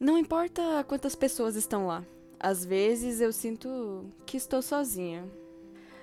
Não 0.00 0.16
importa 0.16 0.62
quantas 0.86 1.16
pessoas 1.16 1.56
estão 1.56 1.88
lá. 1.88 2.04
Às 2.38 2.64
vezes 2.64 3.20
eu 3.20 3.32
sinto 3.32 4.04
que 4.24 4.36
estou 4.36 4.62
sozinha. 4.62 5.28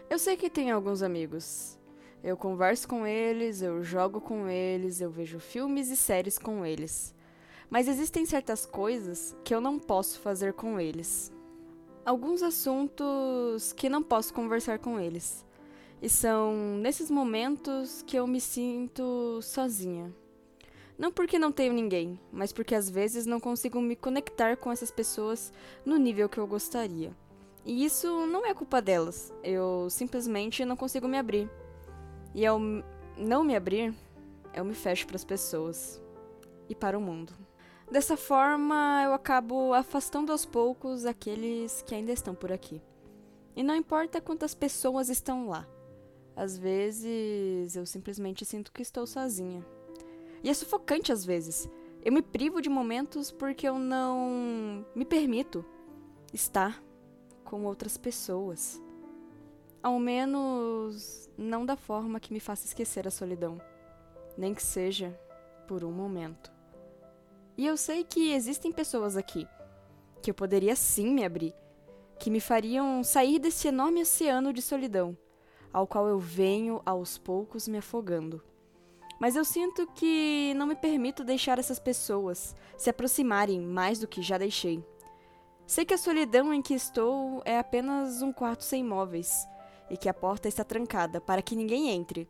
Eu 0.10 0.20
sei 0.20 0.36
que 0.36 0.50
tenho 0.50 0.76
alguns 0.76 1.02
amigos. 1.02 1.80
Eu 2.22 2.36
converso 2.36 2.90
com 2.90 3.08
eles, 3.08 3.62
eu 3.62 3.82
jogo 3.82 4.20
com 4.20 4.50
eles, 4.50 5.00
eu 5.00 5.10
vejo 5.10 5.40
filmes 5.40 5.90
e 5.90 5.96
séries 5.96 6.38
com 6.38 6.66
eles. 6.66 7.16
Mas 7.70 7.88
existem 7.88 8.26
certas 8.26 8.66
coisas 8.66 9.34
que 9.46 9.56
eu 9.56 9.62
não 9.62 9.80
posso 9.80 10.20
fazer 10.20 10.52
com 10.52 10.78
eles. 10.78 11.32
Alguns 12.06 12.44
assuntos 12.44 13.72
que 13.72 13.88
não 13.88 14.04
posso 14.04 14.34
conversar 14.34 14.78
com 14.78 15.00
eles. 15.00 15.46
E 16.02 16.10
são 16.10 16.54
nesses 16.82 17.10
momentos 17.10 18.04
que 18.06 18.18
eu 18.18 18.28
me 18.28 18.42
sinto 18.42 19.40
sozinha. 19.42 20.14
Não 20.98 21.12
porque 21.12 21.38
não 21.38 21.52
tenho 21.52 21.74
ninguém, 21.74 22.20
mas 22.32 22.54
porque 22.54 22.74
às 22.74 22.90
vezes 22.90 23.26
não 23.26 23.40
consigo 23.40 23.82
me 23.82 23.96
conectar 23.96 24.56
com 24.56 24.72
essas 24.72 24.92
pessoas 24.92 25.52
no 25.86 25.98
nível 25.98 26.30
que 26.30 26.38
eu 26.38 26.48
gostaria. 26.48 27.12
E 27.66 27.84
isso 27.84 28.26
não 28.28 28.46
é 28.46 28.54
culpa 28.54 28.82
delas, 28.82 29.34
eu 29.44 29.90
simplesmente 29.90 30.64
não 30.64 30.78
consigo 30.78 31.08
me 31.08 31.18
abrir. 31.18 31.50
E 32.34 32.46
ao 32.46 32.60
não 33.18 33.44
me 33.44 33.56
abrir, 33.56 33.94
eu 34.54 34.64
me 34.64 34.74
fecho 34.74 35.06
para 35.08 35.16
as 35.16 35.26
pessoas 35.26 36.02
e 36.70 36.76
para 36.76 36.98
o 36.98 37.02
mundo. 37.02 37.34
Dessa 37.92 38.18
forma, 38.18 39.02
eu 39.04 39.14
acabo 39.14 39.74
afastando 39.74 40.32
aos 40.32 40.46
poucos 40.46 41.06
aqueles 41.06 41.82
que 41.84 41.94
ainda 41.94 42.12
estão 42.12 42.34
por 42.34 42.52
aqui. 42.52 42.82
E 43.56 43.64
não 43.64 43.76
importa 43.76 44.22
quantas 44.22 44.56
pessoas 44.56 45.10
estão 45.10 45.48
lá. 45.48 45.68
Às 46.36 46.58
vezes 46.58 47.76
eu 47.76 47.86
simplesmente 47.86 48.44
sinto 48.44 48.72
que 48.72 48.82
estou 48.82 49.06
sozinha. 49.08 49.66
E 50.46 50.50
é 50.50 50.54
sufocante 50.54 51.12
às 51.12 51.26
vezes. 51.26 51.68
Eu 52.04 52.14
me 52.14 52.22
privo 52.22 52.62
de 52.62 52.70
momentos 52.70 53.32
porque 53.32 53.68
eu 53.68 53.80
não 53.80 54.86
me 54.94 55.04
permito 55.04 55.66
estar 56.32 56.84
com 57.44 57.66
outras 57.66 57.98
pessoas. 57.98 58.80
Ao 59.82 59.98
menos 59.98 61.28
não 61.36 61.66
da 61.66 61.76
forma 61.76 62.20
que 62.20 62.32
me 62.32 62.40
faça 62.40 62.68
esquecer 62.68 63.08
a 63.08 63.12
solidão, 63.12 63.60
nem 64.38 64.54
que 64.54 64.62
seja 64.62 65.20
por 65.68 65.84
um 65.84 65.92
momento. 65.92 66.54
E 67.58 67.66
eu 67.66 67.76
sei 67.76 68.04
que 68.04 68.32
existem 68.32 68.72
pessoas 68.72 69.18
aqui 69.18 69.48
que 70.22 70.30
eu 70.30 70.36
poderia 70.36 70.76
sim 70.76 71.12
me 71.12 71.26
abrir, 71.26 71.56
que 72.20 72.30
me 72.30 72.40
fariam 72.40 73.04
sair 73.04 73.40
desse 73.40 73.68
enorme 73.68 74.04
oceano 74.04 74.54
de 74.54 74.62
solidão, 74.62 75.18
ao 75.74 75.88
qual 75.88 76.08
eu 76.08 76.20
venho 76.20 76.84
aos 76.86 77.18
poucos 77.18 77.68
me 77.68 77.80
afogando. 77.80 78.44
Mas 79.20 79.36
eu 79.36 79.46
sinto 79.46 79.88
que 79.88 80.54
não 80.56 80.68
me 80.68 80.76
permito 80.76 81.24
deixar 81.24 81.58
essas 81.58 81.80
pessoas 81.80 82.56
se 82.78 82.90
aproximarem 82.90 83.62
mais 83.62 84.00
do 84.00 84.08
que 84.08 84.22
já 84.22 84.38
deixei. 84.38 84.84
Sei 85.66 85.86
que 85.86 85.94
a 85.94 85.98
solidão 85.98 86.54
em 86.54 86.62
que 86.62 86.74
estou 86.74 87.42
é 87.46 87.58
apenas 87.58 88.22
um 88.22 88.32
quarto 88.32 88.64
sem 88.64 88.84
móveis 88.84 89.48
e 89.90 89.98
que 89.98 90.10
a 90.10 90.14
porta 90.14 90.48
está 90.48 90.64
trancada 90.64 91.22
para 91.22 91.42
que 91.42 91.56
ninguém 91.56 91.90
entre. 91.90 92.30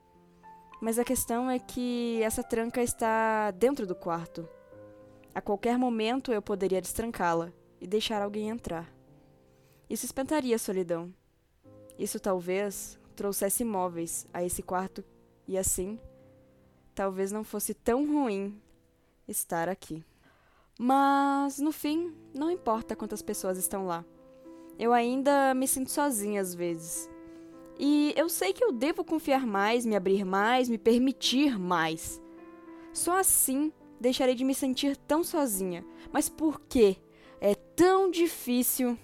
Mas 0.80 1.00
a 1.00 1.03
questão 1.03 1.50
é 1.50 1.58
que 1.58 2.22
essa 2.22 2.44
tranca 2.44 2.81
está 2.81 3.52
dentro 3.52 3.88
do 3.88 3.95
quarto. 3.95 4.47
A 5.33 5.41
qualquer 5.41 5.78
momento 5.78 6.31
eu 6.31 6.41
poderia 6.41 6.81
destrancá-la 6.81 7.52
e 7.81 7.88
deixar 7.88 8.22
alguém 8.22 8.50
entrar. 8.50 8.89
Isso 9.89 10.06
espentaria 10.06 10.56
a 10.56 10.59
solidão. 10.59 11.13
Isso 11.97 12.19
talvez 12.19 13.00
trouxesse 13.16 13.63
móveis 13.66 14.28
a 14.33 14.44
esse 14.44 14.61
quarto 14.61 15.03
e 15.47 15.58
assim 15.58 16.00
talvez 16.95 17.31
não 17.31 17.43
fosse 17.43 17.73
tão 17.73 18.07
ruim 18.07 18.59
estar 19.27 19.69
aqui. 19.69 20.03
Mas, 20.79 21.59
no 21.59 21.71
fim, 21.71 22.13
não 22.33 22.49
importa 22.49 22.95
quantas 22.95 23.21
pessoas 23.21 23.57
estão 23.57 23.85
lá. 23.85 24.03
Eu 24.79 24.91
ainda 24.91 25.53
me 25.53 25.67
sinto 25.67 25.91
sozinha 25.91 26.41
às 26.41 26.55
vezes. 26.55 27.09
E 27.77 28.13
eu 28.16 28.29
sei 28.29 28.53
que 28.53 28.63
eu 28.63 28.71
devo 28.71 29.03
confiar 29.03 29.45
mais, 29.45 29.85
me 29.85 29.95
abrir 29.95 30.25
mais, 30.25 30.69
me 30.69 30.78
permitir 30.78 31.59
mais. 31.59 32.22
Só 32.94 33.19
assim 33.19 33.72
deixarei 34.00 34.35
de 34.35 34.44
me 34.44 34.56
sentir 34.56 34.95
tão 34.95 35.23
sozinha. 35.23 35.85
Mas 36.12 36.29
por 36.29 36.62
que 36.62 36.97
é 37.39 37.56
tão 37.56 38.09
difícil 38.09 38.97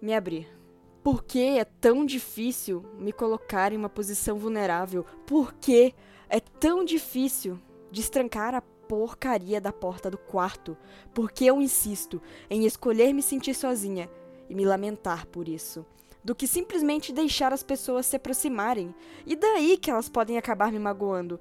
me 0.00 0.14
abrir? 0.14 0.59
Por 1.02 1.24
que 1.24 1.58
é 1.58 1.64
tão 1.64 2.04
difícil 2.04 2.84
me 2.98 3.12
colocar 3.12 3.72
em 3.72 3.76
uma 3.76 3.88
posição 3.88 4.38
vulnerável? 4.38 5.04
Por 5.26 5.54
que 5.54 5.94
é 6.28 6.40
tão 6.40 6.84
difícil 6.84 7.58
destrancar 7.90 8.54
a 8.54 8.60
porcaria 8.60 9.60
da 9.60 9.72
porta 9.72 10.10
do 10.10 10.18
quarto, 10.18 10.76
porque 11.14 11.44
eu 11.44 11.62
insisto 11.62 12.20
em 12.50 12.66
escolher 12.66 13.12
me 13.12 13.22
sentir 13.22 13.54
sozinha 13.54 14.10
e 14.48 14.54
me 14.54 14.64
lamentar 14.64 15.26
por 15.26 15.48
isso, 15.48 15.86
do 16.24 16.34
que 16.34 16.46
simplesmente 16.46 17.12
deixar 17.12 17.52
as 17.52 17.62
pessoas 17.62 18.06
se 18.06 18.16
aproximarem. 18.16 18.92
E 19.24 19.36
daí 19.36 19.76
que 19.76 19.90
elas 19.90 20.08
podem 20.08 20.36
acabar 20.36 20.72
me 20.72 20.78
magoando. 20.78 21.38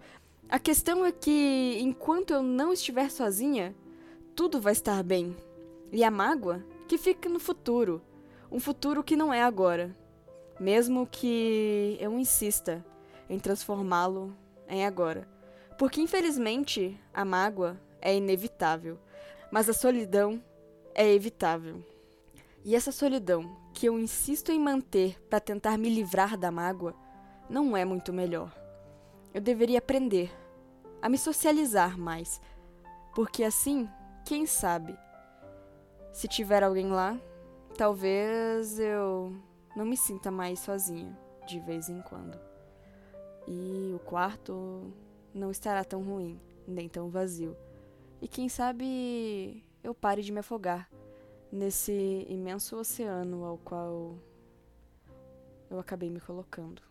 A 0.48 0.60
questão 0.60 1.04
é 1.04 1.12
que, 1.12 1.80
enquanto 1.82 2.32
eu 2.32 2.44
não 2.44 2.72
estiver 2.72 3.10
sozinha, 3.10 3.76
tudo 4.36 4.62
vai 4.62 4.74
estar 4.74 5.04
bem. 5.04 5.36
E 5.92 6.04
a 6.04 6.12
mágoa 6.12 6.64
que 6.88 7.00
fica 7.00 7.28
no 7.28 7.40
futuro, 7.40 8.00
um 8.52 8.60
futuro 8.60 9.04
que 9.04 9.16
não 9.16 9.34
é 9.34 9.44
agora, 9.44 9.96
mesmo 10.60 11.06
que 11.06 11.98
eu 12.00 12.18
insista 12.18 12.84
em 13.30 13.40
transformá-lo 13.40 14.36
em 14.68 14.86
agora. 14.86 15.28
Porque 15.78 16.02
infelizmente 16.02 17.00
a 17.14 17.24
mágoa 17.24 17.80
é 18.02 18.16
inevitável, 18.16 18.98
mas 19.52 19.70
a 19.70 19.74
solidão 19.74 20.44
é 20.96 21.08
evitável. 21.14 21.84
E 22.66 22.76
essa 22.76 22.92
solidão 22.92 23.56
que 23.74 23.86
eu 23.86 23.98
insisto 23.98 24.52
em 24.52 24.60
manter 24.60 25.22
para 25.30 25.40
tentar 25.40 25.78
me 25.78 25.90
livrar 25.90 26.38
da 26.38 26.52
mágoa 26.52 26.94
não 27.50 27.78
é 27.78 27.86
muito 27.86 28.12
melhor. 28.12 28.54
Eu 29.34 29.42
deveria 29.42 29.80
aprender 29.80 30.32
a 31.02 31.08
me 31.08 31.18
socializar 31.18 31.98
mais, 31.98 32.42
porque 33.16 33.44
assim, 33.44 33.88
quem 34.26 34.46
sabe, 34.46 34.98
se 36.12 36.28
tiver 36.28 36.64
alguém 36.64 36.90
lá, 36.90 37.18
talvez 37.80 38.78
eu 38.78 39.34
não 39.74 39.86
me 39.86 39.96
sinta 39.96 40.30
mais 40.30 40.60
sozinha 40.60 41.18
de 41.48 41.62
vez 41.62 41.88
em 41.88 42.02
quando 42.02 42.38
e 43.48 43.94
o 43.96 44.00
quarto 44.00 44.92
não 45.34 45.50
estará 45.50 45.86
tão 45.86 46.04
ruim, 46.04 46.38
nem 46.68 46.90
tão 46.90 47.10
vazio. 47.10 47.56
E 48.22 48.28
quem 48.28 48.50
sabe 48.50 49.64
eu 49.82 49.96
pare 49.96 50.22
de 50.22 50.30
me 50.30 50.40
afogar 50.40 50.90
nesse 51.50 52.26
imenso 52.28 52.76
oceano 52.76 53.46
ao 53.46 53.58
qual 53.58 54.18
eu 55.70 55.80
acabei 55.80 56.10
me 56.10 56.20
colocando. 56.20 56.82